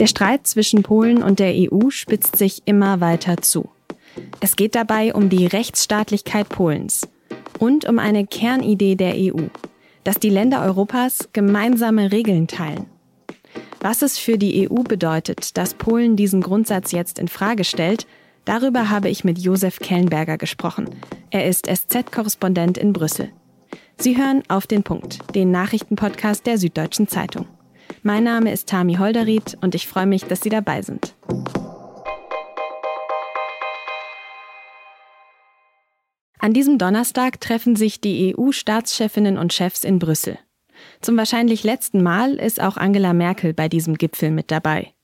Der 0.00 0.06
Streit 0.06 0.46
zwischen 0.46 0.82
Polen 0.82 1.22
und 1.22 1.40
der 1.40 1.52
EU 1.54 1.90
spitzt 1.90 2.38
sich 2.38 2.62
immer 2.64 3.02
weiter 3.02 3.36
zu. 3.36 3.68
Es 4.40 4.56
geht 4.56 4.74
dabei 4.74 5.12
um 5.14 5.28
die 5.28 5.44
Rechtsstaatlichkeit 5.44 6.48
Polens 6.48 7.06
und 7.58 7.84
um 7.84 7.98
eine 7.98 8.26
Kernidee 8.26 8.94
der 8.94 9.12
EU, 9.14 9.48
dass 10.02 10.18
die 10.18 10.30
Länder 10.30 10.62
Europas 10.62 11.28
gemeinsame 11.34 12.12
Regeln 12.12 12.48
teilen. 12.48 12.86
Was 13.80 14.00
es 14.00 14.16
für 14.16 14.38
die 14.38 14.70
EU 14.70 14.82
bedeutet, 14.84 15.58
dass 15.58 15.74
Polen 15.74 16.16
diesen 16.16 16.40
Grundsatz 16.40 16.92
jetzt 16.92 17.18
in 17.18 17.28
Frage 17.28 17.64
stellt, 17.64 18.06
darüber 18.46 18.88
habe 18.88 19.10
ich 19.10 19.22
mit 19.22 19.38
Josef 19.38 19.80
Kellenberger 19.80 20.38
gesprochen. 20.38 20.88
Er 21.28 21.46
ist 21.46 21.66
SZ-Korrespondent 21.66 22.78
in 22.78 22.94
Brüssel. 22.94 23.28
Sie 23.98 24.16
hören 24.16 24.42
auf 24.48 24.66
den 24.66 24.82
Punkt, 24.82 25.18
den 25.34 25.50
Nachrichtenpodcast 25.50 26.46
der 26.46 26.56
Süddeutschen 26.56 27.06
Zeitung. 27.06 27.46
Mein 28.02 28.24
Name 28.24 28.52
ist 28.52 28.68
Tami 28.68 28.94
Holderried 28.94 29.58
und 29.60 29.74
ich 29.74 29.86
freue 29.86 30.06
mich, 30.06 30.24
dass 30.24 30.40
Sie 30.40 30.48
dabei 30.48 30.82
sind. 30.82 31.14
An 36.38 36.54
diesem 36.54 36.78
Donnerstag 36.78 37.40
treffen 37.40 37.76
sich 37.76 38.00
die 38.00 38.34
EU-Staatschefinnen 38.34 39.36
und 39.36 39.52
Chefs 39.52 39.84
in 39.84 39.98
Brüssel. 39.98 40.38
Zum 41.02 41.16
wahrscheinlich 41.18 41.64
letzten 41.64 42.02
Mal 42.02 42.34
ist 42.34 42.62
auch 42.62 42.78
Angela 42.78 43.12
Merkel 43.12 43.52
bei 43.52 43.68
diesem 43.68 43.96
Gipfel 43.96 44.30
mit 44.30 44.50
dabei. 44.50 44.94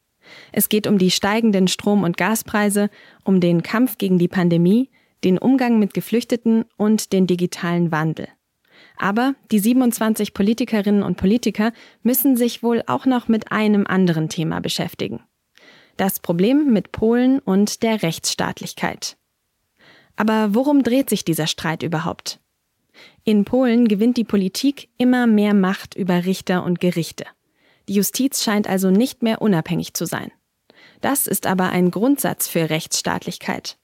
Es 0.52 0.68
geht 0.70 0.86
um 0.86 0.96
die 0.96 1.10
steigenden 1.10 1.68
Strom- 1.68 2.04
und 2.04 2.16
Gaspreise, 2.16 2.88
um 3.22 3.40
den 3.40 3.62
Kampf 3.62 3.98
gegen 3.98 4.18
die 4.18 4.28
Pandemie, 4.28 4.90
den 5.24 5.38
Umgang 5.38 5.78
mit 5.78 5.92
Geflüchteten 5.92 6.64
und 6.76 7.12
den 7.12 7.26
digitalen 7.26 7.92
Wandel. 7.92 8.28
Aber 8.96 9.34
die 9.50 9.58
27 9.58 10.34
Politikerinnen 10.34 11.02
und 11.02 11.16
Politiker 11.16 11.72
müssen 12.02 12.36
sich 12.36 12.62
wohl 12.62 12.82
auch 12.86 13.06
noch 13.06 13.28
mit 13.28 13.52
einem 13.52 13.86
anderen 13.86 14.28
Thema 14.28 14.60
beschäftigen. 14.60 15.20
Das 15.96 16.20
Problem 16.20 16.72
mit 16.72 16.92
Polen 16.92 17.38
und 17.38 17.82
der 17.82 18.02
Rechtsstaatlichkeit. 18.02 19.16
Aber 20.16 20.54
worum 20.54 20.82
dreht 20.82 21.10
sich 21.10 21.24
dieser 21.24 21.46
Streit 21.46 21.82
überhaupt? 21.82 22.40
In 23.24 23.44
Polen 23.44 23.88
gewinnt 23.88 24.16
die 24.16 24.24
Politik 24.24 24.88
immer 24.96 25.26
mehr 25.26 25.54
Macht 25.54 25.94
über 25.94 26.24
Richter 26.24 26.64
und 26.64 26.80
Gerichte. 26.80 27.26
Die 27.88 27.94
Justiz 27.94 28.42
scheint 28.42 28.68
also 28.68 28.90
nicht 28.90 29.22
mehr 29.22 29.42
unabhängig 29.42 29.94
zu 29.94 30.06
sein. 30.06 30.32
Das 31.00 31.26
ist 31.26 31.46
aber 31.46 31.68
ein 31.70 31.90
Grundsatz 31.90 32.48
für 32.48 32.70
Rechtsstaatlichkeit. 32.70 33.76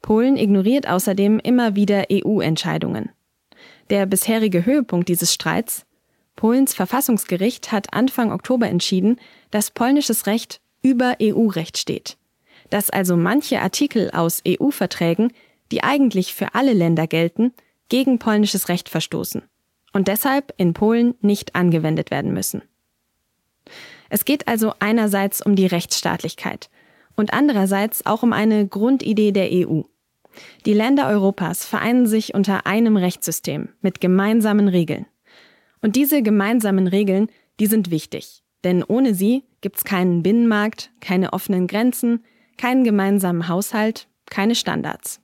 Polen 0.00 0.36
ignoriert 0.36 0.88
außerdem 0.88 1.40
immer 1.40 1.74
wieder 1.74 2.04
EU-Entscheidungen. 2.12 3.10
Der 3.90 4.06
bisherige 4.06 4.66
Höhepunkt 4.66 5.08
dieses 5.08 5.32
Streits 5.32 5.84
Polens 6.34 6.74
Verfassungsgericht 6.74 7.72
hat 7.72 7.94
Anfang 7.94 8.30
Oktober 8.30 8.68
entschieden, 8.68 9.18
dass 9.50 9.70
polnisches 9.70 10.26
Recht 10.26 10.60
über 10.82 11.16
EU-Recht 11.22 11.78
steht. 11.78 12.18
Dass 12.68 12.90
also 12.90 13.16
manche 13.16 13.62
Artikel 13.62 14.10
aus 14.10 14.42
EU-Verträgen 14.46 15.32
die 15.72 15.82
eigentlich 15.82 16.34
für 16.34 16.54
alle 16.54 16.72
Länder 16.72 17.06
gelten, 17.06 17.52
gegen 17.88 18.18
polnisches 18.18 18.68
Recht 18.68 18.88
verstoßen 18.88 19.42
und 19.92 20.08
deshalb 20.08 20.52
in 20.56 20.74
Polen 20.74 21.14
nicht 21.20 21.54
angewendet 21.54 22.10
werden 22.10 22.32
müssen. 22.32 22.62
Es 24.08 24.24
geht 24.24 24.48
also 24.48 24.74
einerseits 24.78 25.44
um 25.44 25.56
die 25.56 25.66
Rechtsstaatlichkeit 25.66 26.68
und 27.16 27.32
andererseits 27.32 28.06
auch 28.06 28.22
um 28.22 28.32
eine 28.32 28.66
Grundidee 28.66 29.32
der 29.32 29.48
EU. 29.50 29.82
Die 30.64 30.74
Länder 30.74 31.08
Europas 31.08 31.64
vereinen 31.64 32.06
sich 32.06 32.34
unter 32.34 32.66
einem 32.66 32.96
Rechtssystem 32.96 33.68
mit 33.80 34.00
gemeinsamen 34.00 34.68
Regeln. 34.68 35.06
Und 35.82 35.96
diese 35.96 36.22
gemeinsamen 36.22 36.86
Regeln, 36.86 37.28
die 37.60 37.66
sind 37.66 37.90
wichtig, 37.90 38.42
denn 38.64 38.82
ohne 38.82 39.14
sie 39.14 39.44
gibt's 39.60 39.84
keinen 39.84 40.22
Binnenmarkt, 40.22 40.90
keine 41.00 41.32
offenen 41.32 41.66
Grenzen, 41.66 42.24
keinen 42.56 42.84
gemeinsamen 42.84 43.48
Haushalt, 43.48 44.08
keine 44.30 44.54
Standards. 44.54 45.20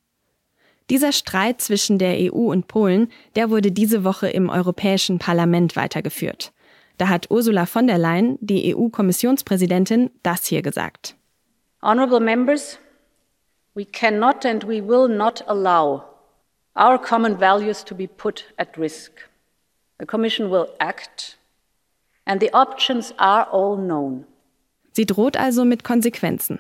Dieser 0.91 1.13
Streit 1.13 1.61
zwischen 1.61 1.99
der 1.99 2.17
EU 2.19 2.51
und 2.51 2.69
Polen, 2.69 3.09
der 3.37 3.51
wurde 3.51 3.73
diese 3.73 4.05
Woche 4.05 4.29
im 4.29 4.49
Europäischen 4.49 5.19
Parlament 5.19 5.77
weitergeführt. 5.77 6.53
Da 6.99 7.09
hat 7.09 7.31
Ursula 7.31 7.67
von 7.67 7.87
der 7.87 7.99
Leyen, 7.99 8.39
die 8.41 8.75
EU-Kommissionspräsidentin, 8.77 10.11
das 10.23 10.47
hier 10.47 10.63
gesagt. 10.63 11.17
Honorable 11.81 12.21
members, 12.21 12.79
we 13.75 13.85
cannot 13.85 14.45
and 14.45 14.65
we 14.65 14.81
will 14.81 15.09
not 15.09 15.43
allow 15.47 16.05
our 16.77 16.99
common 16.99 17.39
values 17.39 17.85
to 17.85 17.95
be 17.95 18.07
put 18.07 18.45
at 18.59 18.77
risk. 18.77 19.13
The 19.99 20.07
Commission 20.07 20.51
will 20.51 20.69
act 20.79 21.37
and 22.27 22.41
the 22.41 22.51
options 22.53 23.13
are 23.19 23.47
all 23.51 23.77
known. 23.77 24.25
Sie 24.93 25.07
droht 25.07 25.37
also 25.37 25.65
mit 25.65 25.85
Konsequenzen. 25.85 26.59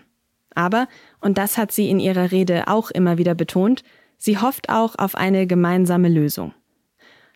Aber, 0.55 0.87
und 1.21 1.39
das 1.39 1.56
hat 1.56 1.73
sie 1.73 1.89
in 1.89 1.99
ihrer 1.99 2.31
Rede 2.31 2.69
auch 2.69 2.91
immer 2.91 3.17
wieder 3.19 3.34
betont, 3.34 3.83
Sie 4.25 4.39
hofft 4.39 4.69
auch 4.69 4.94
auf 4.99 5.17
eine 5.17 5.49
gemeinsame 5.49 6.09
Lösung. 6.09 6.55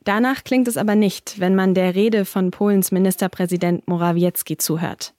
Danach 0.04 0.44
klingt 0.44 0.68
es 0.68 0.76
aber 0.76 0.94
nicht, 0.94 1.40
wenn 1.40 1.56
man 1.56 1.74
der 1.74 1.96
Rede 1.96 2.24
von 2.24 2.52
Polens 2.52 2.92
Ministerpräsident 2.92 3.88
Morawiecki 3.88 4.56
zuhört. 4.56 5.12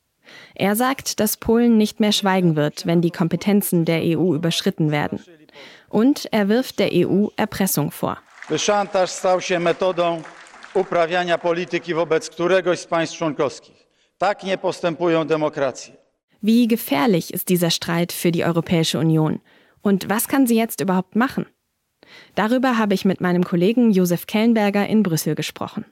Er 0.55 0.75
sagt, 0.75 1.19
dass 1.19 1.37
Polen 1.37 1.77
nicht 1.77 1.99
mehr 1.99 2.11
schweigen 2.11 2.55
wird, 2.55 2.85
wenn 2.85 3.01
die 3.01 3.11
Kompetenzen 3.11 3.85
der 3.85 4.01
EU 4.03 4.35
überschritten 4.35 4.91
werden. 4.91 5.19
Und 5.89 6.27
er 6.31 6.49
wirft 6.49 6.79
der 6.79 6.89
EU 6.93 7.27
Erpressung 7.37 7.91
vor. 7.91 8.17
Szantaż 8.57 9.09
stał 9.09 9.41
się 9.41 9.59
metodą 9.59 10.21
uprawiania 10.73 11.37
polityki 11.37 11.93
wobec 11.93 12.29
któregoś 12.29 12.79
z 12.79 12.85
państw 12.85 13.17
członkowskich. 13.17 13.87
Tak 14.17 14.43
nie 14.43 14.57
postępują 14.57 15.27
demokracje. 15.27 15.93
Wie 16.43 16.67
gefährlich 16.67 17.33
ist 17.33 17.49
dieser 17.49 17.71
Streit 17.71 18.13
für 18.13 18.31
die 18.31 18.45
Europäische 18.45 18.99
Union? 18.99 19.39
Und 19.81 20.09
was 20.09 20.27
kann 20.27 20.47
sie 20.47 20.55
jetzt 20.55 20.81
überhaupt 20.81 21.15
machen? 21.15 21.45
Darüber 22.35 22.77
habe 22.77 22.93
ich 22.93 23.05
mit 23.05 23.21
meinem 23.21 23.43
Kollegen 23.43 23.91
Josef 23.91 24.27
Kellenberger 24.27 24.87
in 24.87 25.03
Brüssel 25.03 25.35
gesprochen. 25.35 25.85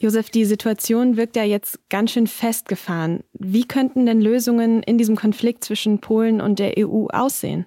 Josef, 0.00 0.30
die 0.30 0.44
Situation 0.44 1.16
wirkt 1.16 1.34
ja 1.34 1.42
jetzt 1.42 1.80
ganz 1.90 2.12
schön 2.12 2.28
festgefahren. 2.28 3.24
Wie 3.32 3.66
könnten 3.66 4.06
denn 4.06 4.20
Lösungen 4.20 4.80
in 4.84 4.96
diesem 4.96 5.16
Konflikt 5.16 5.64
zwischen 5.64 6.00
Polen 6.00 6.40
und 6.40 6.60
der 6.60 6.74
EU 6.78 7.08
aussehen? 7.08 7.66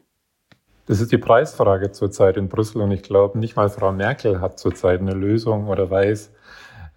Das 0.86 1.02
ist 1.02 1.12
die 1.12 1.18
Preisfrage 1.18 1.92
zurzeit 1.92 2.38
in 2.38 2.48
Brüssel 2.48 2.82
und 2.82 2.92
ich 2.92 3.04
glaube, 3.04 3.38
nicht 3.38 3.58
mal 3.58 3.70
Frau 3.70 3.92
Merkel 3.92 4.40
hat 4.40 4.60
zurzeit 4.60 5.02
eine 5.02 5.14
Lösung 5.14 5.68
oder 5.68 5.92
weiß, 5.92 6.32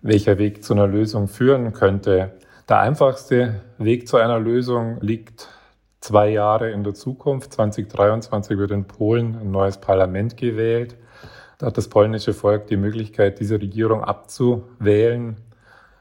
welcher 0.03 0.39
Weg 0.39 0.63
zu 0.63 0.73
einer 0.73 0.87
Lösung 0.87 1.27
führen 1.27 1.73
könnte. 1.73 2.39
Der 2.69 2.79
einfachste 2.79 3.61
Weg 3.79 4.07
zu 4.07 4.19
einer 4.19 4.39
Lösung 4.39 4.99
liegt 5.01 5.49
zwei 6.01 6.29
Jahre 6.29 6.71
in 6.71 6.85
der 6.85 6.95
Zukunft. 6.95 7.53
2023 7.55 8.57
wird 8.57 8.71
in 8.71 8.85
Polen 8.85 9.37
ein 9.37 9.51
neues 9.51 9.79
Parlament 9.79 10.37
gewählt. 10.37 10.97
Hat 11.65 11.79
das 11.79 11.89
polnische 11.89 12.35
Volk 12.35 12.67
die 12.67 12.77
Möglichkeit, 12.77 13.41
diese 13.41 13.61
Regierung 13.61 14.05
abzuwählen. 14.05 15.37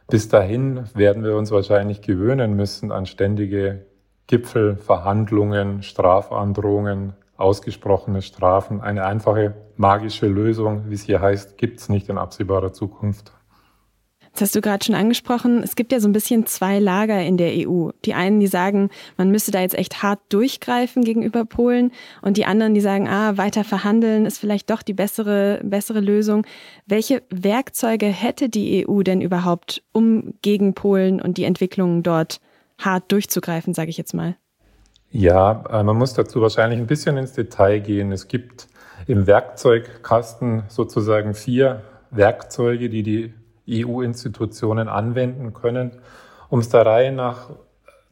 Bis 0.09 0.27
dahin 0.27 0.83
werden 0.93 1.23
wir 1.23 1.37
uns 1.37 1.51
wahrscheinlich 1.51 2.01
gewöhnen 2.01 2.55
müssen 2.55 2.91
an 2.91 3.05
ständige 3.05 3.85
Gipfel, 4.27 4.75
Verhandlungen, 4.75 5.81
Strafandrohungen, 5.81 7.13
ausgesprochene 7.37 8.21
Strafen. 8.21 8.81
Eine 8.81 9.05
einfache 9.05 9.53
magische 9.77 10.27
Lösung, 10.27 10.89
wie 10.89 10.95
es 10.95 11.03
hier 11.03 11.21
heißt, 11.21 11.57
gibt 11.57 11.79
es 11.79 11.89
nicht 11.89 12.09
in 12.09 12.17
absehbarer 12.17 12.73
Zukunft. 12.73 13.31
Das 14.33 14.41
hast 14.41 14.55
du 14.55 14.61
gerade 14.61 14.83
schon 14.83 14.95
angesprochen. 14.95 15.61
Es 15.61 15.75
gibt 15.75 15.91
ja 15.91 15.99
so 15.99 16.07
ein 16.07 16.11
bisschen 16.11 16.47
zwei 16.47 16.79
Lager 16.79 17.21
in 17.21 17.37
der 17.37 17.51
EU. 17.67 17.91
Die 18.03 18.15
einen, 18.15 18.39
die 18.39 18.47
sagen, 18.47 18.89
man 19.15 19.29
müsste 19.29 19.51
da 19.51 19.61
jetzt 19.61 19.77
echt 19.77 20.01
hart 20.01 20.19
durchgreifen 20.29 21.03
gegenüber 21.03 21.45
Polen 21.45 21.91
und 22.23 22.37
die 22.37 22.45
anderen, 22.45 22.73
die 22.73 22.81
sagen, 22.81 23.07
ah, 23.07 23.37
weiter 23.37 23.63
verhandeln 23.63 24.25
ist 24.25 24.39
vielleicht 24.39 24.71
doch 24.71 24.81
die 24.81 24.93
bessere, 24.93 25.61
bessere 25.63 25.99
Lösung. 25.99 26.47
Welche 26.87 27.21
Werkzeuge 27.29 28.07
hätte 28.07 28.49
die 28.49 28.87
EU 28.87 29.03
denn 29.03 29.21
überhaupt, 29.21 29.83
um 29.91 30.33
gegen 30.41 30.73
Polen 30.73 31.21
und 31.21 31.37
die 31.37 31.43
Entwicklungen 31.43 32.01
dort 32.01 32.41
hart 32.79 33.11
durchzugreifen, 33.11 33.75
sage 33.75 33.91
ich 33.91 33.97
jetzt 33.97 34.15
mal? 34.15 34.35
Ja, 35.11 35.63
äh, 35.69 35.83
man 35.83 35.95
muss 35.95 36.15
dazu 36.15 36.41
wahrscheinlich 36.41 36.79
ein 36.79 36.87
bisschen 36.87 37.17
ins 37.17 37.33
Detail 37.33 37.79
gehen. 37.81 38.11
Es 38.11 38.27
gibt 38.27 38.67
im 39.05 39.27
Werkzeugkasten 39.27 40.63
sozusagen 40.69 41.35
vier 41.35 41.83
Werkzeuge, 42.09 42.89
die 42.89 43.03
die 43.03 43.33
EU-Institutionen 43.69 44.87
anwenden 44.87 45.53
können. 45.53 45.91
Um 46.49 46.59
es 46.59 46.69
der 46.69 46.85
Reihe 46.85 47.11
nach 47.11 47.49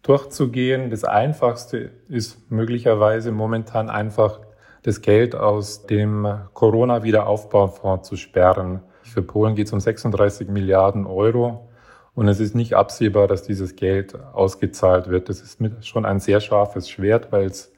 durchzugehen, 0.01 0.89
das 0.89 1.03
Einfachste 1.03 1.91
ist 2.09 2.51
möglicherweise 2.51 3.31
momentan 3.31 3.89
einfach 3.89 4.39
das 4.83 5.01
Geld 5.01 5.35
aus 5.35 5.85
dem 5.85 6.27
Corona-Wiederaufbaufonds 6.53 8.07
zu 8.07 8.15
sperren. 8.15 8.81
Für 9.03 9.21
Polen 9.21 9.55
geht 9.55 9.67
es 9.67 9.73
um 9.73 9.79
36 9.79 10.47
Milliarden 10.47 11.05
Euro 11.05 11.69
und 12.15 12.27
es 12.27 12.39
ist 12.39 12.55
nicht 12.55 12.75
absehbar, 12.75 13.27
dass 13.27 13.43
dieses 13.43 13.75
Geld 13.75 14.15
ausgezahlt 14.33 15.09
wird. 15.09 15.29
Das 15.29 15.41
ist 15.41 15.59
schon 15.85 16.05
ein 16.05 16.19
sehr 16.19 16.39
scharfes 16.39 16.89
Schwert, 16.89 17.31
weil 17.31 17.45
es 17.45 17.71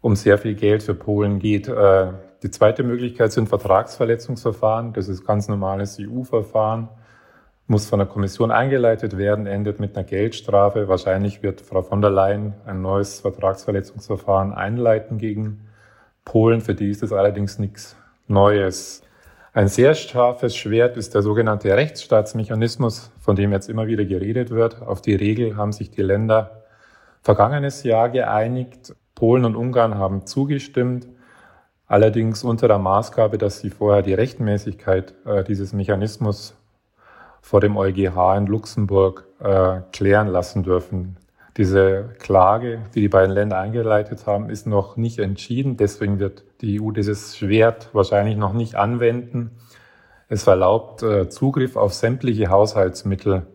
um 0.00 0.16
sehr 0.16 0.38
viel 0.38 0.54
Geld 0.54 0.82
für 0.82 0.94
Polen 0.94 1.38
geht. 1.38 1.68
Die 2.42 2.50
zweite 2.50 2.82
Möglichkeit 2.82 3.30
sind 3.30 3.48
Vertragsverletzungsverfahren. 3.48 4.92
Das 4.92 5.08
ist 5.08 5.24
ganz 5.24 5.46
normales 5.46 5.98
EU-Verfahren. 6.00 6.88
muss 7.68 7.88
von 7.88 8.00
der 8.00 8.08
Kommission 8.08 8.50
eingeleitet 8.50 9.16
werden, 9.16 9.46
endet 9.46 9.78
mit 9.78 9.96
einer 9.96 10.04
Geldstrafe. 10.04 10.88
Wahrscheinlich 10.88 11.44
wird 11.44 11.60
Frau 11.60 11.82
von 11.82 12.02
der 12.02 12.10
Leyen 12.10 12.54
ein 12.66 12.82
neues 12.82 13.20
Vertragsverletzungsverfahren 13.20 14.52
einleiten 14.52 15.18
gegen 15.18 15.68
Polen. 16.24 16.60
Für 16.60 16.74
die 16.74 16.90
ist 16.90 17.04
es 17.04 17.12
allerdings 17.12 17.60
nichts 17.60 17.96
Neues. 18.26 19.02
Ein 19.54 19.68
sehr 19.68 19.94
scharfes 19.94 20.56
Schwert 20.56 20.96
ist 20.96 21.14
der 21.14 21.22
sogenannte 21.22 21.76
Rechtsstaatsmechanismus, 21.76 23.12
von 23.20 23.36
dem 23.36 23.52
jetzt 23.52 23.68
immer 23.68 23.86
wieder 23.86 24.04
geredet 24.04 24.50
wird. 24.50 24.82
Auf 24.82 25.00
die 25.00 25.14
Regel 25.14 25.56
haben 25.56 25.72
sich 25.72 25.90
die 25.90 26.02
Länder 26.02 26.62
vergangenes 27.22 27.84
Jahr 27.84 28.08
geeinigt. 28.08 28.96
Polen 29.14 29.44
und 29.44 29.54
Ungarn 29.54 29.94
haben 29.94 30.26
zugestimmt, 30.26 31.06
allerdings 31.92 32.42
unter 32.42 32.68
der 32.68 32.78
Maßgabe, 32.78 33.36
dass 33.36 33.60
sie 33.60 33.68
vorher 33.68 34.00
die 34.00 34.14
Rechtmäßigkeit 34.14 35.14
äh, 35.26 35.44
dieses 35.44 35.74
Mechanismus 35.74 36.54
vor 37.42 37.60
dem 37.60 37.76
EuGH 37.76 38.38
in 38.38 38.46
Luxemburg 38.46 39.26
äh, 39.40 39.80
klären 39.92 40.28
lassen 40.28 40.62
dürfen. 40.62 41.18
Diese 41.58 42.14
Klage, 42.18 42.80
die 42.94 43.02
die 43.02 43.10
beiden 43.10 43.34
Länder 43.34 43.58
eingeleitet 43.58 44.26
haben, 44.26 44.48
ist 44.48 44.66
noch 44.66 44.96
nicht 44.96 45.18
entschieden. 45.18 45.76
Deswegen 45.76 46.18
wird 46.18 46.44
die 46.62 46.80
EU 46.80 46.92
dieses 46.92 47.36
Schwert 47.36 47.90
wahrscheinlich 47.92 48.38
noch 48.38 48.54
nicht 48.54 48.74
anwenden. 48.74 49.50
Es 50.30 50.46
erlaubt 50.46 51.02
äh, 51.02 51.28
Zugriff 51.28 51.76
auf 51.76 51.92
sämtliche 51.92 52.48
Haushaltsmittel 52.48 53.46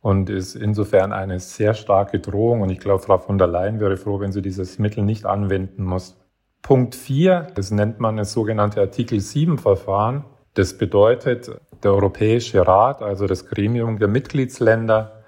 und 0.00 0.30
ist 0.30 0.54
insofern 0.54 1.12
eine 1.12 1.40
sehr 1.40 1.74
starke 1.74 2.20
Drohung. 2.20 2.62
Und 2.62 2.70
ich 2.70 2.78
glaube, 2.78 3.02
Frau 3.02 3.18
von 3.18 3.36
der 3.36 3.48
Leyen 3.48 3.80
wäre 3.80 3.98
froh, 3.98 4.18
wenn 4.18 4.32
sie 4.32 4.40
dieses 4.40 4.78
Mittel 4.78 5.04
nicht 5.04 5.26
anwenden 5.26 5.84
muss. 5.84 6.16
Punkt 6.62 6.94
4, 6.94 7.48
das 7.54 7.70
nennt 7.70 8.00
man 8.00 8.16
das 8.16 8.32
sogenannte 8.32 8.80
Artikel 8.80 9.20
7 9.20 9.58
Verfahren. 9.58 10.24
Das 10.54 10.76
bedeutet, 10.76 11.50
der 11.82 11.92
Europäische 11.92 12.66
Rat, 12.66 13.02
also 13.02 13.26
das 13.26 13.46
Gremium 13.46 13.98
der 13.98 14.08
Mitgliedsländer, 14.08 15.20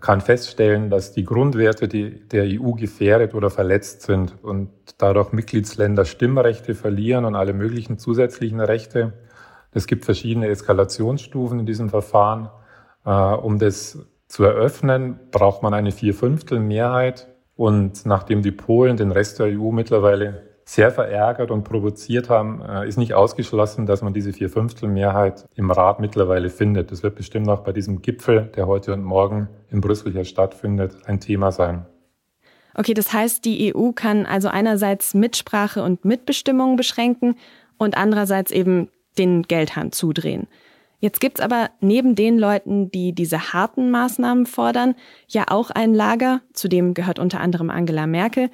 kann 0.00 0.20
feststellen, 0.20 0.90
dass 0.90 1.12
die 1.12 1.24
Grundwerte 1.24 1.88
der 1.88 2.44
EU 2.44 2.72
gefährdet 2.72 3.34
oder 3.34 3.50
verletzt 3.50 4.02
sind 4.02 4.34
und 4.42 4.70
dadurch 4.98 5.32
Mitgliedsländer 5.32 6.04
Stimmrechte 6.04 6.74
verlieren 6.74 7.24
und 7.24 7.36
alle 7.36 7.52
möglichen 7.52 7.98
zusätzlichen 7.98 8.60
Rechte. 8.60 9.12
Es 9.72 9.86
gibt 9.86 10.04
verschiedene 10.04 10.48
Eskalationsstufen 10.48 11.60
in 11.60 11.66
diesem 11.66 11.90
Verfahren. 11.90 12.48
Äh, 13.04 13.10
um 13.10 13.58
das 13.58 13.98
zu 14.28 14.44
eröffnen, 14.44 15.20
braucht 15.30 15.62
man 15.62 15.74
eine 15.74 15.92
Vierfünftel-Mehrheit. 15.92 17.28
Und 17.56 18.04
nachdem 18.04 18.42
die 18.42 18.50
Polen 18.50 18.96
den 18.96 19.12
Rest 19.12 19.38
der 19.38 19.46
EU 19.46 19.70
mittlerweile 19.70 20.53
sehr 20.64 20.90
verärgert 20.90 21.50
und 21.50 21.64
provoziert 21.64 22.30
haben, 22.30 22.62
äh, 22.62 22.88
ist 22.88 22.96
nicht 22.96 23.14
ausgeschlossen, 23.14 23.86
dass 23.86 24.02
man 24.02 24.14
diese 24.14 24.32
Vierfünftel-Mehrheit 24.32 25.46
im 25.54 25.70
Rat 25.70 26.00
mittlerweile 26.00 26.48
findet. 26.48 26.90
Das 26.90 27.02
wird 27.02 27.16
bestimmt 27.16 27.48
auch 27.48 27.60
bei 27.60 27.72
diesem 27.72 28.00
Gipfel, 28.00 28.50
der 28.56 28.66
heute 28.66 28.92
und 28.94 29.04
morgen 29.04 29.48
in 29.70 29.80
Brüssel 29.80 30.12
hier 30.12 30.24
stattfindet, 30.24 30.96
ein 31.04 31.20
Thema 31.20 31.52
sein. 31.52 31.84
Okay, 32.74 32.94
das 32.94 33.12
heißt, 33.12 33.44
die 33.44 33.74
EU 33.74 33.92
kann 33.92 34.26
also 34.26 34.48
einerseits 34.48 35.14
Mitsprache 35.14 35.82
und 35.82 36.04
Mitbestimmung 36.04 36.76
beschränken 36.76 37.36
und 37.78 37.96
andererseits 37.96 38.50
eben 38.50 38.88
den 39.18 39.42
Geldhahn 39.42 39.92
zudrehen. 39.92 40.48
Jetzt 40.98 41.20
gibt's 41.20 41.40
aber 41.40 41.70
neben 41.80 42.14
den 42.14 42.38
Leuten, 42.38 42.90
die 42.90 43.12
diese 43.12 43.52
harten 43.52 43.90
Maßnahmen 43.90 44.46
fordern, 44.46 44.94
ja 45.28 45.44
auch 45.48 45.70
ein 45.70 45.92
Lager, 45.92 46.40
zu 46.54 46.66
dem 46.66 46.94
gehört 46.94 47.18
unter 47.18 47.40
anderem 47.40 47.68
Angela 47.68 48.06
Merkel, 48.06 48.48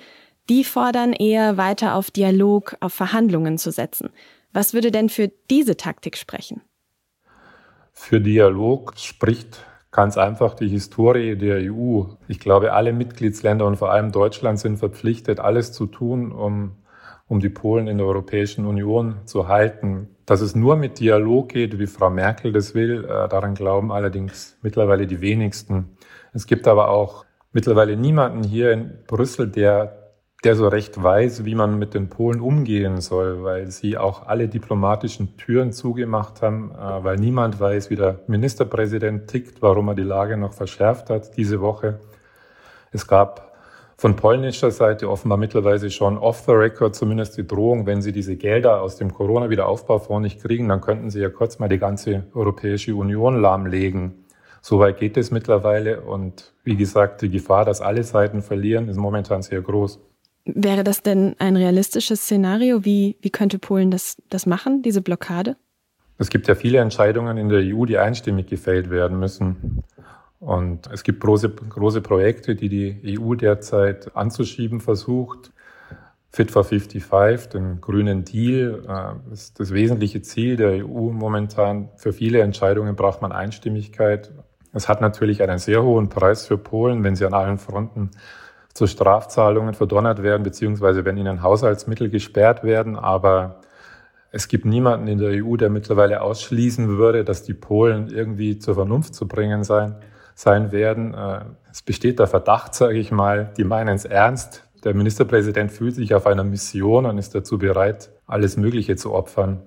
die 0.50 0.64
fordern 0.64 1.12
eher 1.12 1.56
weiter 1.56 1.94
auf 1.94 2.10
Dialog, 2.10 2.76
auf 2.80 2.92
Verhandlungen 2.92 3.56
zu 3.56 3.70
setzen. 3.70 4.10
Was 4.52 4.74
würde 4.74 4.90
denn 4.90 5.08
für 5.08 5.30
diese 5.48 5.76
Taktik 5.76 6.16
sprechen? 6.16 6.60
Für 7.92 8.20
Dialog 8.20 8.94
spricht 8.96 9.64
ganz 9.92 10.18
einfach 10.18 10.54
die 10.54 10.68
Historie 10.68 11.36
der 11.36 11.72
EU. 11.72 12.02
Ich 12.26 12.40
glaube, 12.40 12.72
alle 12.72 12.92
Mitgliedsländer 12.92 13.64
und 13.64 13.76
vor 13.76 13.92
allem 13.92 14.10
Deutschland 14.10 14.58
sind 14.58 14.78
verpflichtet, 14.78 15.38
alles 15.38 15.72
zu 15.72 15.86
tun, 15.86 16.32
um, 16.32 16.72
um 17.28 17.38
die 17.38 17.48
Polen 17.48 17.86
in 17.86 17.98
der 17.98 18.06
Europäischen 18.08 18.66
Union 18.66 19.18
zu 19.26 19.46
halten. 19.46 20.08
Dass 20.26 20.40
es 20.40 20.56
nur 20.56 20.74
mit 20.74 20.98
Dialog 20.98 21.50
geht, 21.50 21.78
wie 21.78 21.86
Frau 21.86 22.10
Merkel 22.10 22.52
das 22.52 22.74
will, 22.74 23.04
äh, 23.04 23.28
daran 23.28 23.54
glauben 23.54 23.92
allerdings 23.92 24.58
mittlerweile 24.62 25.06
die 25.06 25.20
wenigsten. 25.20 25.96
Es 26.32 26.46
gibt 26.46 26.66
aber 26.66 26.88
auch 26.88 27.24
mittlerweile 27.52 27.96
niemanden 27.96 28.42
hier 28.42 28.72
in 28.72 28.98
Brüssel, 29.06 29.48
der 29.48 29.99
der 30.44 30.56
so 30.56 30.68
recht 30.68 31.02
weiß, 31.02 31.44
wie 31.44 31.54
man 31.54 31.78
mit 31.78 31.92
den 31.92 32.08
Polen 32.08 32.40
umgehen 32.40 33.00
soll, 33.00 33.42
weil 33.44 33.70
sie 33.70 33.98
auch 33.98 34.26
alle 34.26 34.48
diplomatischen 34.48 35.36
Türen 35.36 35.72
zugemacht 35.72 36.40
haben, 36.40 36.70
äh, 36.70 37.04
weil 37.04 37.16
niemand 37.16 37.60
weiß, 37.60 37.90
wie 37.90 37.96
der 37.96 38.20
Ministerpräsident 38.26 39.28
tickt, 39.28 39.60
warum 39.60 39.88
er 39.88 39.94
die 39.94 40.02
Lage 40.02 40.36
noch 40.36 40.54
verschärft 40.54 41.10
hat 41.10 41.36
diese 41.36 41.60
Woche. 41.60 42.00
Es 42.90 43.06
gab 43.06 43.50
von 43.98 44.16
polnischer 44.16 44.70
Seite 44.70 45.10
offenbar 45.10 45.36
mittlerweile 45.36 45.90
schon 45.90 46.16
off 46.16 46.44
the 46.46 46.52
record 46.52 46.94
zumindest 46.94 47.36
die 47.36 47.46
Drohung, 47.46 47.84
wenn 47.84 48.00
sie 48.00 48.12
diese 48.12 48.34
Gelder 48.36 48.80
aus 48.80 48.96
dem 48.96 49.12
Corona-Wiederaufbaufonds 49.12 50.22
nicht 50.22 50.42
kriegen, 50.42 50.70
dann 50.70 50.80
könnten 50.80 51.10
sie 51.10 51.20
ja 51.20 51.28
kurz 51.28 51.58
mal 51.58 51.68
die 51.68 51.78
ganze 51.78 52.24
Europäische 52.32 52.94
Union 52.94 53.38
lahmlegen. 53.42 54.24
Soweit 54.62 54.96
geht 54.96 55.18
es 55.18 55.30
mittlerweile 55.30 56.00
und 56.00 56.54
wie 56.64 56.76
gesagt, 56.76 57.20
die 57.20 57.28
Gefahr, 57.28 57.66
dass 57.66 57.82
alle 57.82 58.02
Seiten 58.02 58.40
verlieren, 58.40 58.88
ist 58.88 58.96
momentan 58.96 59.42
sehr 59.42 59.60
groß. 59.60 60.00
Wäre 60.44 60.84
das 60.84 61.02
denn 61.02 61.36
ein 61.38 61.56
realistisches 61.56 62.22
Szenario? 62.22 62.84
Wie, 62.84 63.16
wie 63.20 63.30
könnte 63.30 63.58
Polen 63.58 63.90
das, 63.90 64.16
das 64.30 64.46
machen, 64.46 64.82
diese 64.82 65.02
Blockade? 65.02 65.56
Es 66.18 66.28
gibt 66.28 66.48
ja 66.48 66.54
viele 66.54 66.78
Entscheidungen 66.78 67.36
in 67.38 67.48
der 67.48 67.60
EU, 67.60 67.84
die 67.84 67.98
einstimmig 67.98 68.46
gefällt 68.46 68.90
werden 68.90 69.18
müssen. 69.18 69.82
Und 70.38 70.86
es 70.92 71.02
gibt 71.02 71.20
große, 71.20 71.50
große 71.50 72.00
Projekte, 72.00 72.54
die 72.54 72.68
die 72.68 73.18
EU 73.18 73.34
derzeit 73.34 74.16
anzuschieben 74.16 74.80
versucht. 74.80 75.52
Fit 76.32 76.50
for 76.50 76.64
55, 76.64 77.50
den 77.50 77.80
grünen 77.80 78.24
Deal, 78.24 78.84
äh, 78.88 79.32
ist 79.32 79.58
das 79.58 79.72
wesentliche 79.72 80.22
Ziel 80.22 80.56
der 80.56 80.86
EU 80.86 81.10
momentan. 81.10 81.90
Für 81.96 82.12
viele 82.12 82.40
Entscheidungen 82.40 82.96
braucht 82.96 83.20
man 83.20 83.32
Einstimmigkeit. 83.32 84.30
Es 84.72 84.88
hat 84.88 85.00
natürlich 85.00 85.42
einen 85.42 85.58
sehr 85.58 85.82
hohen 85.82 86.08
Preis 86.08 86.46
für 86.46 86.56
Polen, 86.56 87.02
wenn 87.02 87.16
sie 87.16 87.26
an 87.26 87.34
allen 87.34 87.58
Fronten 87.58 88.10
zu 88.74 88.86
Strafzahlungen 88.86 89.74
verdonnert 89.74 90.22
werden, 90.22 90.42
beziehungsweise 90.42 91.04
wenn 91.04 91.16
ihnen 91.16 91.42
Haushaltsmittel 91.42 92.08
gesperrt 92.08 92.62
werden. 92.64 92.96
Aber 92.96 93.60
es 94.32 94.48
gibt 94.48 94.64
niemanden 94.64 95.08
in 95.08 95.18
der 95.18 95.44
EU, 95.44 95.56
der 95.56 95.70
mittlerweile 95.70 96.22
ausschließen 96.22 96.88
würde, 96.88 97.24
dass 97.24 97.42
die 97.42 97.54
Polen 97.54 98.08
irgendwie 98.08 98.58
zur 98.58 98.74
Vernunft 98.74 99.14
zu 99.14 99.26
bringen 99.26 99.64
sein, 99.64 99.96
sein 100.34 100.72
werden. 100.72 101.14
Äh, 101.14 101.40
es 101.70 101.82
besteht 101.82 102.18
der 102.18 102.26
Verdacht, 102.26 102.74
sage 102.74 102.98
ich 102.98 103.10
mal, 103.10 103.52
die 103.56 103.64
meinen 103.64 103.94
es 103.94 104.04
ernst. 104.04 104.64
Der 104.84 104.94
Ministerpräsident 104.94 105.72
fühlt 105.72 105.94
sich 105.94 106.14
auf 106.14 106.26
einer 106.26 106.44
Mission 106.44 107.06
und 107.06 107.18
ist 107.18 107.34
dazu 107.34 107.58
bereit, 107.58 108.10
alles 108.26 108.56
Mögliche 108.56 108.96
zu 108.96 109.12
opfern. 109.12 109.62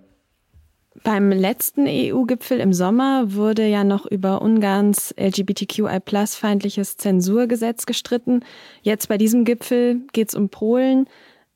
Beim 1.02 1.32
letzten 1.32 1.86
EU-Gipfel 1.88 2.60
im 2.60 2.72
Sommer 2.72 3.34
wurde 3.34 3.66
ja 3.66 3.84
noch 3.84 4.06
über 4.06 4.42
Ungarns 4.44 5.14
LGBTQI-feindliches 5.18 6.98
Zensurgesetz 6.98 7.88
gestritten. 7.88 8.42
Jetzt 8.84 9.10
bei 9.10 9.18
diesem 9.18 9.44
Gipfel 9.44 10.02
geht 10.14 10.30
es 10.30 10.36
um 10.36 10.50
Polen. 10.50 11.08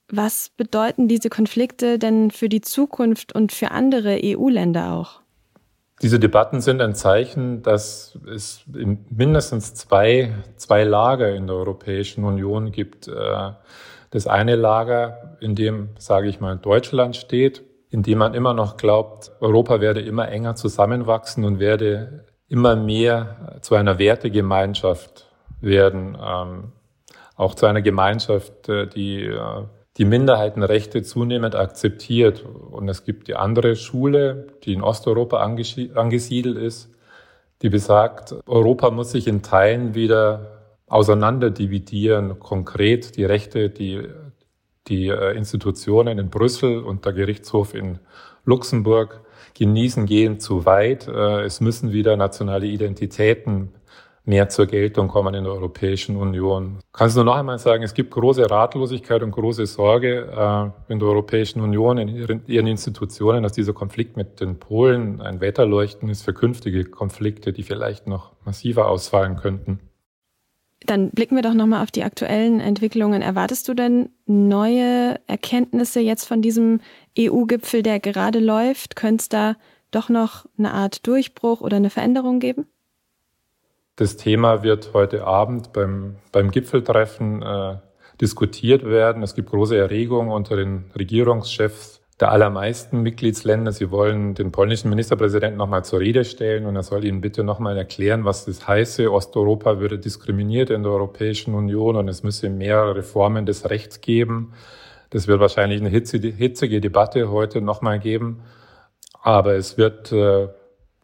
Was 0.10 0.50
bedeuten 0.50 1.08
diese 1.08 1.30
Konflikte 1.30 2.00
denn 2.00 2.32
für 2.32 2.50
die 2.50 2.62
Zukunft 2.62 3.36
und 3.36 3.52
für 3.52 3.72
andere 3.72 4.20
EU-Länder 4.24 4.94
auch? 4.94 5.22
Diese 6.02 6.20
Debatten 6.20 6.62
sind 6.62 6.82
ein 6.82 6.96
Zeichen, 6.96 7.62
dass 7.62 8.18
es 8.32 8.64
mindestens 8.68 9.74
zwei, 9.74 10.34
zwei 10.56 10.84
Lager 10.84 11.36
in 11.36 11.48
der 11.48 11.56
Europäischen 11.56 12.24
Union 12.24 12.72
gibt. 12.72 13.08
Äh, 13.08 13.52
das 14.12 14.28
eine 14.28 14.56
Lager, 14.56 15.38
in 15.42 15.56
dem, 15.56 15.90
sage 16.00 16.28
ich 16.30 16.40
mal, 16.40 16.58
Deutschland 16.58 17.16
steht, 17.16 17.64
indem 17.90 18.20
man 18.20 18.34
immer 18.34 18.54
noch 18.54 18.78
glaubt, 18.78 19.32
Europa 19.40 19.82
werde 19.82 20.02
immer 20.02 20.30
enger 20.30 20.56
zusammenwachsen 20.56 21.46
und 21.46 21.60
werde 21.60 22.26
immer 22.50 22.76
mehr 22.76 23.60
zu 23.62 23.76
einer 23.76 24.00
Wertegemeinschaft 24.00 25.28
werden, 25.62 26.18
ähm, 26.22 26.72
auch 27.36 27.56
zu 27.56 27.66
einer 27.66 27.82
Gemeinschaft, 27.82 28.70
äh, 28.70 28.88
die 28.88 29.24
äh, 29.24 29.64
die 29.98 30.06
Minderheitenrechte 30.06 31.02
zunehmend 31.02 31.56
akzeptiert. 31.56 32.46
Und 32.46 32.88
es 32.88 33.04
gibt 33.04 33.28
die 33.28 33.36
andere 33.36 33.76
Schule, 33.76 34.48
die 34.64 34.74
in 34.74 34.82
Osteuropa 34.82 35.38
angesiedelt 35.38 36.58
ist, 36.58 36.92
die 37.62 37.70
besagt, 37.70 38.36
Europa 38.46 38.92
muss 38.92 39.12
sich 39.12 39.28
in 39.28 39.42
Teilen 39.42 39.96
wieder 39.96 40.62
auseinanderdividieren, 40.86 42.40
konkret 42.40 43.18
die 43.18 43.26
Rechte, 43.26 43.70
die 43.70 44.08
die 44.88 45.08
äh, 45.08 45.36
Institutionen 45.38 46.18
in 46.20 46.30
Brüssel 46.30 46.80
und 46.80 47.06
der 47.06 47.14
Gerichtshof 47.14 47.74
in 47.74 48.00
Luxemburg 48.46 49.22
genießen 49.54 50.06
gehen 50.06 50.40
zu 50.40 50.66
weit. 50.66 51.08
Äh, 51.08 51.44
es 51.44 51.62
müssen 51.62 51.92
wieder 51.92 52.16
nationale 52.18 52.68
Identitäten 52.68 53.74
mehr 54.28 54.50
zur 54.50 54.66
Geltung 54.66 55.08
kommen 55.08 55.34
in 55.34 55.46
der 55.46 55.54
Europäischen 55.54 56.18
Union. 56.18 56.80
Kannst 56.92 57.16
du 57.16 57.20
nur 57.20 57.34
noch 57.34 57.40
einmal 57.40 57.60
sagen, 57.60 57.84
es 57.84 57.94
gibt 57.94 58.12
große 58.12 58.50
Ratlosigkeit 58.50 59.24
und 59.24 59.32
große 59.32 59.66
Sorge 59.66 60.28
äh, 60.90 60.92
in 60.92 61.00
der 61.00 61.08
Europäischen 61.08 61.62
Union, 61.62 61.98
in 61.98 62.10
ihren, 62.10 62.68
Institutionen, 62.68 63.42
dass 63.42 63.54
dieser 63.54 63.72
Konflikt 63.72 64.18
mit 64.18 64.42
den 64.42 64.60
Polen 64.60 65.22
ein 65.22 65.40
Wetterleuchten 65.40 66.10
ist 66.10 66.24
für 66.24 66.34
künftige 66.34 66.84
Konflikte, 66.84 67.54
die 67.54 67.64
vielleicht 67.64 68.08
noch 68.08 68.34
massiver 68.44 68.90
ausfallen 68.90 69.38
könnten. 69.38 69.80
Dann 70.88 71.12
blicken 71.12 71.36
wir 71.36 71.44
doch 71.44 71.54
nochmal 71.54 71.84
auf 71.84 71.92
die 71.92 72.04
aktuellen 72.04 72.62
Entwicklungen. 72.62 73.22
Erwartest 73.22 73.68
du 73.68 73.74
denn 73.74 74.10
neue 74.26 75.20
Erkenntnisse 75.28 76.00
jetzt 76.00 76.26
von 76.26 76.42
diesem 76.42 76.80
EU-Gipfel, 77.20 77.84
der 77.84 78.00
gerade 78.00 78.40
läuft? 78.40 78.96
Könnte 78.96 79.22
es 79.22 79.30
da 79.30 79.56
doch 79.92 80.08
noch 80.08 80.46
eine 80.58 80.74
Art 80.74 81.06
Durchbruch 81.06 81.60
oder 81.60 81.76
eine 81.76 81.90
Veränderung 81.90 82.40
geben? 82.40 82.68
Das 83.98 84.16
Thema 84.16 84.64
wird 84.64 84.92
heute 84.94 85.26
Abend 85.26 85.74
beim, 85.74 86.16
beim 86.32 86.52
Gipfeltreffen 86.52 87.42
äh, 87.42 87.76
diskutiert 88.22 88.86
werden. 88.86 89.24
Es 89.24 89.36
gibt 89.36 89.50
große 89.50 89.76
Erregung 89.76 90.30
unter 90.30 90.56
den 90.56 90.86
Regierungschefs 90.98 92.02
der 92.20 92.32
allermeisten 92.32 93.02
Mitgliedsländer. 93.02 93.72
Sie 93.72 93.92
wollen 93.92 94.34
den 94.34 94.52
polnischen 94.52 94.90
Ministerpräsidenten 94.90 95.58
nochmal 95.58 95.86
zur 95.86 96.00
Rede 96.00 96.26
stellen 96.26 96.66
und 96.66 96.76
er 96.76 96.84
soll 96.84 97.06
ihnen 97.06 97.22
bitte 97.22 97.44
nochmal 97.44 97.78
erklären, 97.78 98.26
was 98.26 98.46
das 98.46 98.68
heiße. 98.68 99.12
Osteuropa 99.12 99.80
würde 99.80 100.00
diskriminiert 100.00 100.72
in 100.72 100.84
der 100.84 100.92
Europäischen 100.92 101.54
Union 101.54 101.96
und 101.96 102.08
es 102.08 102.24
müsse 102.24 102.50
mehr 102.50 102.96
Reformen 102.96 103.46
des 103.46 103.70
Rechts 103.70 104.02
geben. 104.02 104.54
Das 105.12 105.28
wird 105.28 105.40
wahrscheinlich 105.40 105.80
eine 105.80 105.90
hitzige 105.90 106.82
Debatte 106.82 107.30
heute 107.30 107.62
nochmal 107.62 108.00
geben. 108.00 108.42
Aber 109.22 109.54
es 109.56 109.78
wird 109.78 110.12
äh, 110.12 110.48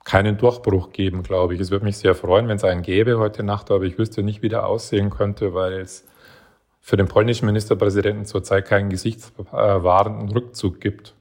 keinen 0.04 0.38
Durchbruch 0.38 0.92
geben, 0.92 1.24
glaube 1.24 1.54
ich. 1.54 1.60
Es 1.60 1.72
würde 1.72 1.86
mich 1.86 1.98
sehr 1.98 2.16
freuen, 2.16 2.48
wenn 2.48 2.58
es 2.58 2.64
einen 2.64 2.82
gäbe 2.82 3.20
heute 3.20 3.44
Nacht, 3.44 3.72
aber 3.72 3.84
ich 3.84 3.98
wüsste 3.98 4.24
nicht, 4.24 4.42
wie 4.42 4.50
der 4.50 4.66
aussehen 4.66 5.10
könnte, 5.10 5.54
weil 5.54 5.74
es 5.74 6.06
für 6.86 6.98
den 6.98 7.08
polnischen 7.08 7.46
Ministerpräsidenten 7.46 8.26
zurzeit 8.26 8.66
keinen 8.68 8.90
gesichtswahrenden 8.90 10.30
Rückzug 10.30 10.82
gibt. 10.82 11.16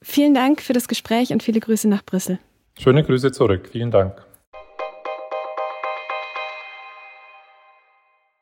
Vielen 0.00 0.34
Dank 0.34 0.62
für 0.62 0.72
das 0.72 0.86
Gespräch 0.86 1.32
und 1.32 1.42
viele 1.42 1.58
Grüße 1.58 1.88
nach 1.88 2.04
Brüssel. 2.04 2.38
Schöne 2.78 3.02
Grüße 3.02 3.32
zurück. 3.32 3.68
Vielen 3.70 3.90
Dank. 3.90 4.24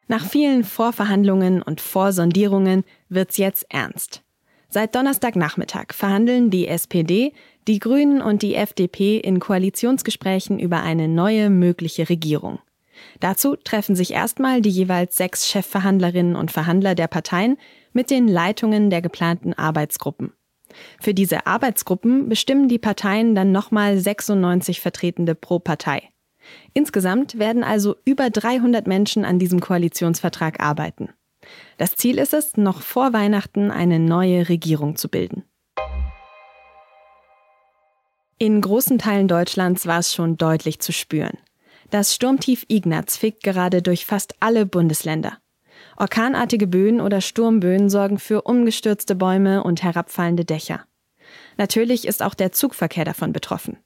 Nach 0.09 0.25
vielen 0.25 0.63
Vorverhandlungen 0.63 1.63
und 1.63 1.81
Vorsondierungen 1.81 2.85
wird's 3.09 3.39
jetzt 3.39 3.65
ernst. 3.71 4.23
Seit 4.69 4.95
Donnerstagnachmittag 4.95 5.95
verhandeln 5.95 6.51
die 6.51 6.69
SPD, 6.69 7.33
die 7.67 7.79
Grünen 7.79 8.21
und 8.21 8.43
die 8.43 8.55
FDP 8.55 9.17
in 9.17 9.41
Koalitionsgesprächen 9.41 10.59
über 10.59 10.83
eine 10.83 11.09
neue 11.09 11.49
mögliche 11.49 12.11
Regierung. 12.11 12.59
Dazu 13.21 13.57
treffen 13.57 13.97
sich 13.97 14.13
erstmal 14.13 14.61
die 14.61 14.71
jeweils 14.71 15.17
sechs 15.17 15.49
Chefverhandlerinnen 15.49 16.37
und 16.37 16.51
Verhandler 16.51 16.95
der 16.95 17.09
Parteien 17.09 17.57
mit 17.93 18.11
den 18.11 18.29
Leitungen 18.29 18.91
der 18.91 19.03
geplanten 19.03 19.55
Arbeitsgruppen. 19.55 20.33
Für 21.01 21.15
diese 21.15 21.47
Arbeitsgruppen 21.47 22.29
bestimmen 22.29 22.69
die 22.69 22.79
Parteien 22.79 23.35
dann 23.35 23.53
nochmal 23.53 23.99
96 23.99 24.81
Vertretende 24.81 25.35
pro 25.35 25.59
Partei. 25.59 26.11
Insgesamt 26.75 27.39
werden 27.39 27.65
also 27.65 27.97
über 28.05 28.31
300 28.31 28.87
Menschen 28.87 29.25
an 29.25 29.39
diesem 29.39 29.61
Koalitionsvertrag 29.61 30.61
arbeiten. 30.61 31.11
Das 31.77 31.97
Ziel 31.97 32.19
ist 32.19 32.35
es, 32.35 32.57
noch 32.57 32.83
vor 32.83 33.13
Weihnachten 33.13 33.71
eine 33.71 33.99
neue 33.99 34.49
Regierung 34.49 34.97
zu 34.97 35.09
bilden. 35.09 35.45
In 38.39 38.61
großen 38.61 38.99
Teilen 38.99 39.27
Deutschlands 39.27 39.87
war 39.87 39.99
es 39.99 40.15
schon 40.15 40.37
deutlich 40.37 40.79
zu 40.81 40.93
spüren. 40.93 41.39
Das 41.91 42.15
Sturmtief 42.15 42.65
Ignaz 42.69 43.17
fickt 43.17 43.43
gerade 43.43 43.81
durch 43.81 44.05
fast 44.05 44.35
alle 44.41 44.67
Bundesländer. 44.67 45.39
Orkanartige 45.97 46.67
Böen 46.67 47.01
oder 47.01 47.21
Sturmböen 47.21 47.89
sorgen 47.89 48.19
für 48.19 48.43
umgestürzte 48.43 49.15
Bäume 49.15 49.63
und 49.63 49.83
herabfallende 49.83 50.45
Dächer. 50.45 50.85
Natürlich 51.57 52.07
ist 52.07 52.23
auch 52.23 52.35
der 52.35 52.53
Zugverkehr 52.53 53.05
davon 53.05 53.33
betroffen. 53.33 53.79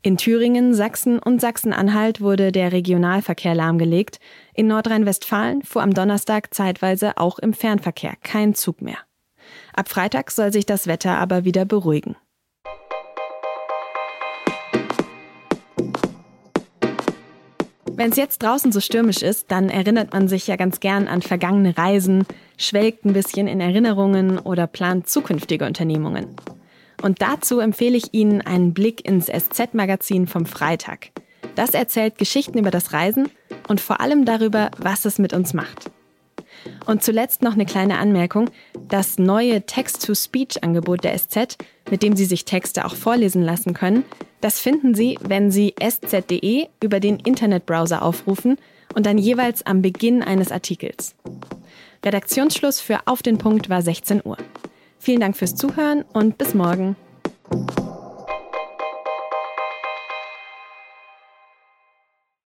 In 0.00 0.16
Thüringen, 0.16 0.74
Sachsen 0.74 1.18
und 1.18 1.40
Sachsen-Anhalt 1.40 2.20
wurde 2.20 2.50
der 2.50 2.72
Regionalverkehr 2.72 3.54
lahmgelegt. 3.54 4.18
In 4.54 4.66
Nordrhein-Westfalen 4.66 5.62
fuhr 5.62 5.82
am 5.82 5.94
Donnerstag 5.94 6.52
zeitweise 6.52 7.16
auch 7.18 7.38
im 7.38 7.52
Fernverkehr 7.52 8.14
kein 8.22 8.54
Zug 8.54 8.82
mehr. 8.82 8.98
Ab 9.74 9.88
Freitag 9.88 10.30
soll 10.30 10.52
sich 10.52 10.66
das 10.66 10.86
Wetter 10.86 11.18
aber 11.18 11.44
wieder 11.44 11.64
beruhigen. 11.64 12.16
Wenn 18.02 18.10
es 18.10 18.16
jetzt 18.16 18.42
draußen 18.42 18.72
so 18.72 18.80
stürmisch 18.80 19.22
ist, 19.22 19.52
dann 19.52 19.68
erinnert 19.68 20.12
man 20.12 20.26
sich 20.26 20.48
ja 20.48 20.56
ganz 20.56 20.80
gern 20.80 21.06
an 21.06 21.22
vergangene 21.22 21.78
Reisen, 21.78 22.26
schwelgt 22.58 23.04
ein 23.04 23.12
bisschen 23.12 23.46
in 23.46 23.60
Erinnerungen 23.60 24.40
oder 24.40 24.66
plant 24.66 25.08
zukünftige 25.08 25.64
Unternehmungen. 25.66 26.34
Und 27.00 27.22
dazu 27.22 27.60
empfehle 27.60 27.96
ich 27.96 28.12
Ihnen 28.12 28.40
einen 28.40 28.74
Blick 28.74 29.06
ins 29.06 29.26
SZ-Magazin 29.26 30.26
vom 30.26 30.46
Freitag. 30.46 31.10
Das 31.54 31.74
erzählt 31.74 32.18
Geschichten 32.18 32.58
über 32.58 32.72
das 32.72 32.92
Reisen 32.92 33.28
und 33.68 33.80
vor 33.80 34.00
allem 34.00 34.24
darüber, 34.24 34.72
was 34.78 35.04
es 35.04 35.20
mit 35.20 35.32
uns 35.32 35.54
macht. 35.54 35.91
Und 36.86 37.02
zuletzt 37.02 37.42
noch 37.42 37.54
eine 37.54 37.66
kleine 37.66 37.98
Anmerkung. 37.98 38.50
Das 38.88 39.18
neue 39.18 39.62
Text-to-Speech-Angebot 39.62 41.04
der 41.04 41.16
SZ, 41.16 41.56
mit 41.90 42.02
dem 42.02 42.16
Sie 42.16 42.24
sich 42.24 42.44
Texte 42.44 42.84
auch 42.84 42.94
vorlesen 42.94 43.42
lassen 43.42 43.74
können, 43.74 44.04
das 44.40 44.58
finden 44.58 44.94
Sie, 44.94 45.18
wenn 45.22 45.50
Sie 45.50 45.74
sz.de 45.78 46.66
über 46.82 47.00
den 47.00 47.20
Internetbrowser 47.20 48.02
aufrufen 48.02 48.56
und 48.94 49.06
dann 49.06 49.18
jeweils 49.18 49.64
am 49.64 49.82
Beginn 49.82 50.22
eines 50.22 50.50
Artikels. 50.50 51.14
Redaktionsschluss 52.04 52.80
für 52.80 53.00
Auf 53.06 53.22
den 53.22 53.38
Punkt 53.38 53.68
war 53.68 53.82
16 53.82 54.22
Uhr. 54.24 54.36
Vielen 54.98 55.20
Dank 55.20 55.36
fürs 55.36 55.54
Zuhören 55.54 56.04
und 56.12 56.38
bis 56.38 56.54
morgen. 56.54 56.96